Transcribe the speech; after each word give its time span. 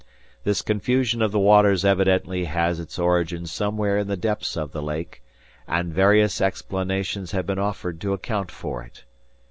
"This 0.45 0.63
confusion 0.63 1.21
of 1.21 1.31
the 1.31 1.37
waters 1.37 1.85
evidently 1.85 2.45
has 2.45 2.79
its 2.79 2.97
origin 2.97 3.45
somewhere 3.45 3.99
in 3.99 4.07
the 4.07 4.17
depths 4.17 4.57
of 4.57 4.71
the 4.71 4.81
lake; 4.81 5.21
and 5.67 5.93
various 5.93 6.41
explanations 6.41 7.33
have 7.33 7.45
been 7.45 7.59
offered 7.59 8.01
to 8.01 8.13
account 8.13 8.49
for 8.49 8.81
it. 8.81 9.03